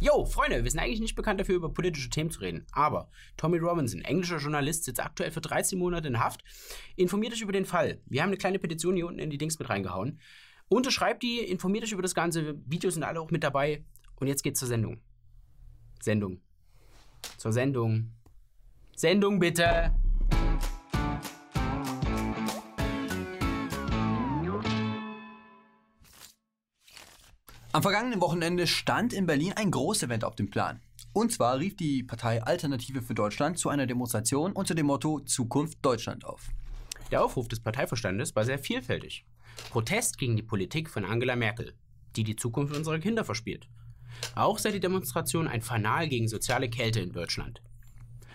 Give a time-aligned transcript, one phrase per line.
[0.00, 2.64] Yo, Freunde, wir sind eigentlich nicht bekannt dafür, über politische Themen zu reden.
[2.70, 6.44] Aber Tommy Robinson, englischer Journalist, sitzt aktuell für 13 Monate in Haft.
[6.94, 8.00] Informiert euch über den Fall.
[8.06, 10.20] Wir haben eine kleine Petition hier unten in die Dings mit reingehauen.
[10.68, 12.54] Unterschreibt die, informiert euch über das Ganze.
[12.64, 13.84] Videos sind alle auch mit dabei.
[14.14, 15.00] Und jetzt geht's zur Sendung.
[16.00, 16.40] Sendung.
[17.36, 18.12] Zur Sendung.
[18.94, 19.92] Sendung bitte.
[27.70, 30.80] Am vergangenen Wochenende stand in Berlin ein Großevent auf dem Plan.
[31.12, 35.76] Und zwar rief die Partei Alternative für Deutschland zu einer Demonstration unter dem Motto Zukunft
[35.82, 36.48] Deutschland auf.
[37.10, 39.26] Der Aufruf des Parteiverstandes war sehr vielfältig.
[39.68, 41.74] Protest gegen die Politik von Angela Merkel,
[42.16, 43.68] die die Zukunft unserer Kinder verspielt.
[44.34, 47.60] Auch sei die Demonstration ein Fanal gegen soziale Kälte in Deutschland.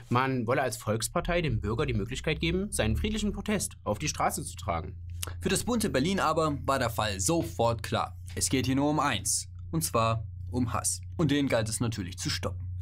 [0.10, 4.44] Man wolle als Volkspartei dem Bürger die Möglichkeit geben, seinen friedlichen Protest auf die Straße
[4.44, 4.96] zu tragen.
[5.40, 8.18] Für das bunte Berlin aber war der Fall sofort klar.
[8.36, 9.48] Es geht hier nur um eins.
[9.72, 11.02] Und zwar um Hass.
[11.18, 12.74] Und den galt es natürlich zu stoppen.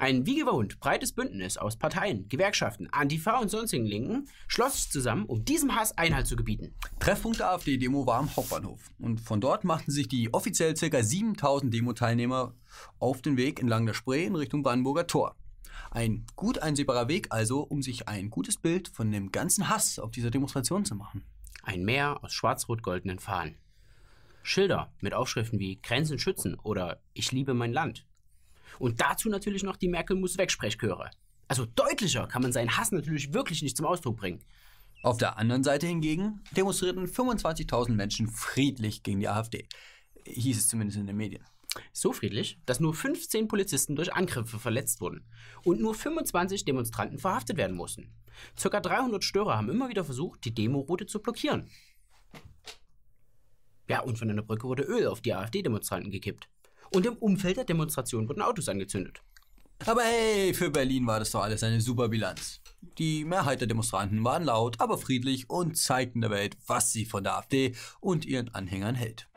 [0.00, 5.26] Ein wie gewohnt breites Bündnis aus Parteien, Gewerkschaften, Antifa und sonstigen Linken schloss sich zusammen,
[5.26, 6.74] um diesem Hass Einhalt zu gebieten.
[7.00, 8.80] Treffpunkt der AfD-Demo war am Hauptbahnhof.
[8.98, 11.02] Und von dort machten sich die offiziell ca.
[11.02, 12.54] 7000 Demo-Teilnehmer
[12.98, 15.36] auf den Weg entlang der Spree in Richtung Brandenburger Tor.
[15.90, 20.10] Ein gut einsehbarer Weg also, um sich ein gutes Bild von dem ganzen Hass auf
[20.10, 21.24] dieser Demonstration zu machen.
[21.62, 23.56] Ein Meer aus schwarz-rot-goldenen Fahnen.
[24.42, 28.06] Schilder mit Aufschriften wie Grenzen schützen oder Ich liebe mein Land.
[28.78, 31.10] Und dazu natürlich noch die Merkel muss weg Sprechchöre.
[31.48, 34.40] Also deutlicher kann man seinen Hass natürlich wirklich nicht zum Ausdruck bringen.
[35.02, 39.66] Auf der anderen Seite hingegen demonstrierten 25.000 Menschen friedlich gegen die AfD.
[40.26, 41.44] Hieß es zumindest in den Medien.
[41.92, 45.24] So friedlich, dass nur 15 Polizisten durch Angriffe verletzt wurden
[45.64, 48.12] und nur 25 Demonstranten verhaftet werden mussten.
[48.58, 51.68] Circa 300 Störer haben immer wieder versucht, die Demoroute zu blockieren.
[53.88, 56.48] Ja, und von einer Brücke wurde Öl auf die AfD-Demonstranten gekippt.
[56.92, 59.22] Und im Umfeld der Demonstration wurden Autos angezündet.
[59.86, 62.60] Aber hey, für Berlin war das doch alles eine super Bilanz.
[62.98, 67.24] Die Mehrheit der Demonstranten waren laut, aber friedlich und zeigten der Welt, was sie von
[67.24, 69.28] der AfD und ihren Anhängern hält.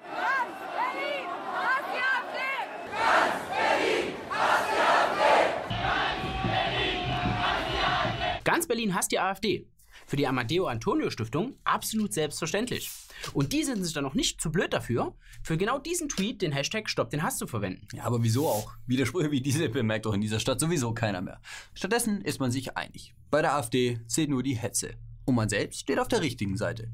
[8.73, 9.67] Ganz Berlin hasst die AfD.
[10.07, 12.89] Für die Amadeo Antonio Stiftung absolut selbstverständlich.
[13.31, 15.13] Und die sind sich dann noch nicht zu blöd dafür,
[15.43, 17.87] für genau diesen Tweet den Hashtag Stopp den Hass zu verwenden.
[17.93, 18.73] Ja, aber wieso auch?
[18.87, 21.39] Widersprüche wie diese bemerkt doch in dieser Stadt sowieso keiner mehr.
[21.75, 23.13] Stattdessen ist man sich einig.
[23.29, 24.95] Bei der AfD zählt nur die Hetze.
[25.25, 26.91] Und man selbst steht auf der richtigen Seite.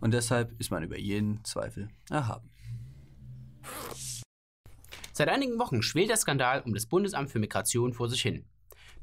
[0.00, 2.50] Und deshalb ist man über jeden Zweifel erhaben.
[5.14, 8.44] Seit einigen Wochen schwelt der Skandal um das Bundesamt für Migration vor sich hin.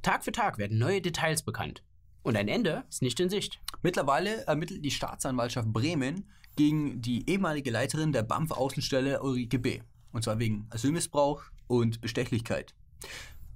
[0.03, 1.83] Tag für Tag werden neue Details bekannt.
[2.23, 3.59] Und ein Ende ist nicht in Sicht.
[3.81, 9.81] Mittlerweile ermittelt die Staatsanwaltschaft Bremen gegen die ehemalige Leiterin der BAMF-Außenstelle Ulrike B.
[10.11, 12.73] Und zwar wegen Asylmissbrauch und Bestechlichkeit.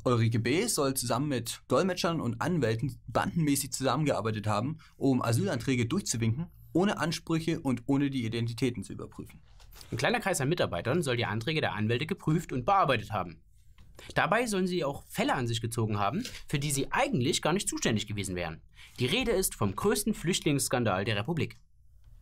[0.06, 0.68] Ulrike B.
[0.68, 7.84] soll zusammen mit Dolmetschern und Anwälten bandenmäßig zusammengearbeitet haben, um Asylanträge durchzuwinken, ohne Ansprüche und
[7.86, 9.42] ohne die Identitäten zu überprüfen.
[9.92, 13.42] Ein kleiner Kreis an Mitarbeitern soll die Anträge der Anwälte geprüft und bearbeitet haben.
[14.16, 17.70] Dabei sollen sie auch Fälle an sich gezogen haben, für die sie eigentlich gar nicht
[17.70, 18.62] zuständig gewesen wären.
[19.00, 21.58] Die Rede ist vom größten Flüchtlingsskandal der Republik.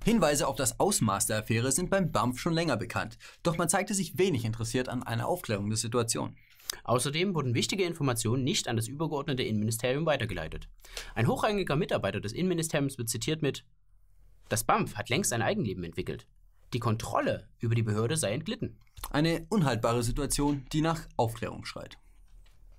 [0.04, 3.94] Hinweise auf das Ausmaß der Affäre sind beim BAMF schon länger bekannt, doch man zeigte
[3.94, 6.36] sich wenig interessiert an einer Aufklärung der Situation.
[6.84, 10.70] Außerdem wurden wichtige Informationen nicht an das übergeordnete Innenministerium weitergeleitet.
[11.14, 13.64] Ein hochrangiger Mitarbeiter des Innenministeriums wird zitiert mit
[14.50, 16.26] Das BAMF hat längst ein Eigenleben entwickelt.
[16.74, 18.80] Die Kontrolle über die Behörde sei entglitten.
[19.10, 21.98] Eine unhaltbare Situation, die nach Aufklärung schreit.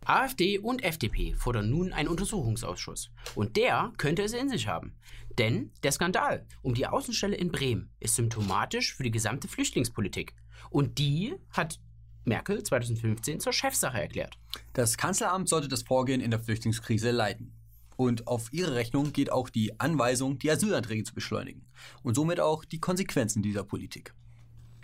[0.04, 3.10] AfD und FDP fordern nun einen Untersuchungsausschuss.
[3.34, 4.96] Und der könnte es in sich haben.
[5.38, 10.34] Denn der Skandal um die Außenstelle in Bremen ist symptomatisch für die gesamte Flüchtlingspolitik.
[10.70, 11.78] Und die hat
[12.24, 14.38] Merkel 2015 zur Chefsache erklärt.
[14.72, 17.52] Das Kanzleramt sollte das Vorgehen in der Flüchtlingskrise leiten.
[18.02, 21.68] Und auf ihre Rechnung geht auch die Anweisung, die Asylanträge zu beschleunigen.
[22.02, 24.12] Und somit auch die Konsequenzen dieser Politik.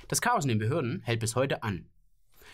[0.06, 1.88] Das Chaos in den Behörden hält bis heute an.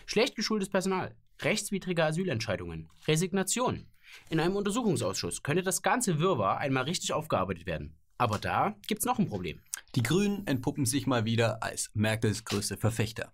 [0.07, 3.85] Schlecht geschultes Personal, rechtswidrige Asylentscheidungen, Resignation.
[4.31, 7.95] In einem Untersuchungsausschuss könnte das ganze Wirrwarr einmal richtig aufgearbeitet werden.
[8.17, 9.61] Aber da gibt's noch ein Problem.
[9.93, 13.31] Die Grünen entpuppen sich mal wieder als Merkels größte Verfechter.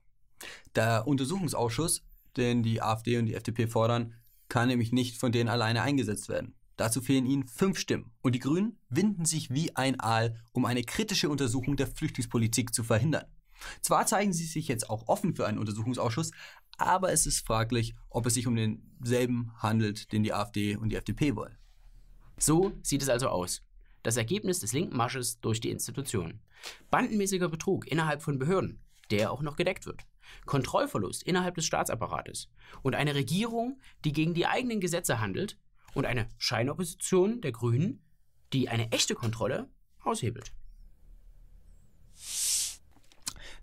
[0.75, 2.03] Der Untersuchungsausschuss,
[2.35, 4.15] den die AfD und die FDP fordern,
[4.49, 6.55] kann nämlich nicht von denen alleine eingesetzt werden.
[6.81, 8.09] Dazu fehlen ihnen fünf Stimmen.
[8.23, 12.83] Und die Grünen winden sich wie ein Aal, um eine kritische Untersuchung der Flüchtlingspolitik zu
[12.83, 13.27] verhindern.
[13.83, 16.31] Zwar zeigen sie sich jetzt auch offen für einen Untersuchungsausschuss,
[16.79, 20.95] aber es ist fraglich, ob es sich um denselben handelt, den die AfD und die
[20.95, 21.55] FDP wollen.
[22.39, 23.61] So sieht es also aus.
[24.01, 26.41] Das Ergebnis des linken Marsches durch die Institutionen.
[26.89, 28.81] Bandenmäßiger Betrug innerhalb von Behörden,
[29.11, 30.01] der auch noch gedeckt wird.
[30.47, 32.49] Kontrollverlust innerhalb des Staatsapparates
[32.81, 35.59] und eine Regierung, die gegen die eigenen Gesetze handelt
[35.93, 38.03] und eine Scheinopposition der Grünen,
[38.53, 39.69] die eine echte Kontrolle
[40.03, 40.51] aushebelt.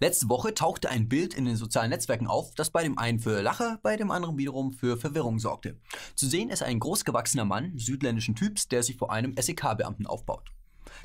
[0.00, 3.42] Letzte Woche tauchte ein Bild in den sozialen Netzwerken auf, das bei dem einen für
[3.42, 5.76] Lache, bei dem anderen wiederum für Verwirrung sorgte.
[6.14, 10.52] Zu sehen ist ein großgewachsener Mann südländischen Typs, der sich vor einem SEK-Beamten aufbaut.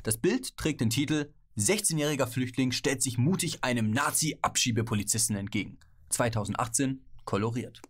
[0.04, 5.78] Das Bild trägt den Titel 16-jähriger Flüchtling stellt sich mutig einem Nazi-Abschiebepolizisten entgegen.
[6.10, 7.80] 2018 koloriert.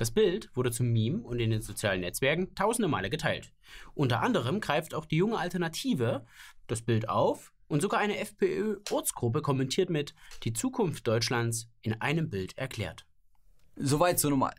[0.00, 3.52] Das Bild wurde zum Meme und in den sozialen Netzwerken tausende Male geteilt.
[3.92, 6.24] Unter anderem greift auch die junge Alternative
[6.68, 12.56] das Bild auf und sogar eine FPÖ-Ortsgruppe kommentiert mit Die Zukunft Deutschlands in einem Bild
[12.56, 13.04] erklärt.
[13.76, 14.54] Soweit so normal.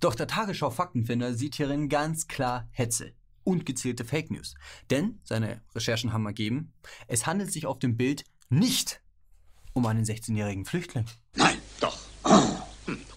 [0.00, 3.12] Doch der Tagesschau Faktenfinder sieht hierin ganz klar Hetze
[3.44, 4.54] und gezielte Fake News.
[4.88, 6.72] Denn seine Recherchen haben ergeben,
[7.06, 9.02] es handelt sich auf dem Bild nicht
[9.74, 11.04] um einen 16-jährigen Flüchtling.
[11.34, 11.98] Nein, doch.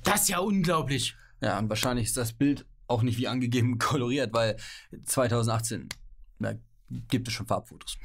[0.03, 1.15] Das ist ja unglaublich.
[1.41, 4.57] Ja, und wahrscheinlich ist das Bild auch nicht wie angegeben koloriert, weil
[5.06, 5.89] 2018
[6.39, 6.53] da
[6.89, 7.97] gibt es schon Farbfotos.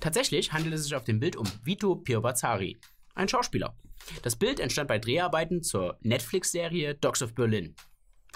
[0.00, 2.76] Tatsächlich handelt es sich auf dem Bild um Vito Pirbazzari,
[3.14, 3.76] ein Schauspieler.
[4.22, 7.74] Das Bild entstand bei Dreharbeiten zur Netflix-Serie Dogs of Berlin.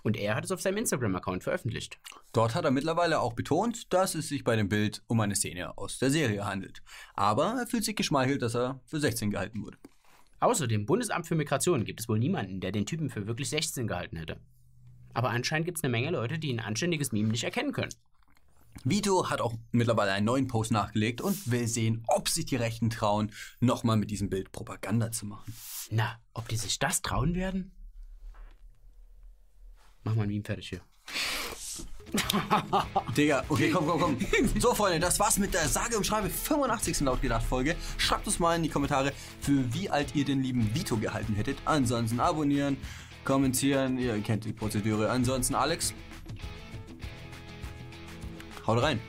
[0.04, 1.98] Und er hat es auf seinem Instagram-Account veröffentlicht.
[2.32, 5.76] Dort hat er mittlerweile auch betont, dass es sich bei dem Bild um eine Szene
[5.76, 6.82] aus der Serie handelt.
[7.14, 9.78] Aber er fühlt sich geschmeichelt, dass er für 16 gehalten wurde.
[10.40, 13.86] Außer dem Bundesamt für Migration gibt es wohl niemanden, der den Typen für wirklich 16
[13.86, 14.38] gehalten hätte.
[15.14, 17.92] Aber anscheinend gibt es eine Menge Leute, die ein anständiges Meme nicht erkennen können.
[18.84, 22.90] Vito hat auch mittlerweile einen neuen Post nachgelegt und will sehen, ob sich die Rechten
[22.90, 25.54] trauen, nochmal mit diesem Bild Propaganda zu machen.
[25.90, 27.72] Na, ob die sich das trauen werden?
[30.04, 30.82] Mach mal ein Meme fertig hier.
[33.16, 34.16] Digga, okay, komm, komm, komm.
[34.58, 37.00] So, Freunde, das war's mit der sage und schreibe 85.
[37.00, 37.76] Lautgedacht-Folge.
[37.98, 41.58] Schreibt uns mal in die Kommentare, für wie alt ihr den lieben Vito gehalten hättet.
[41.64, 42.76] Ansonsten abonnieren,
[43.24, 45.10] kommentieren, ihr kennt die Prozedur.
[45.10, 45.94] Ansonsten, Alex,
[48.66, 49.00] haut rein.